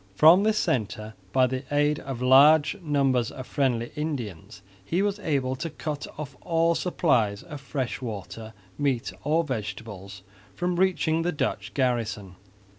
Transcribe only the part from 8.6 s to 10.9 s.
meat or vegetables from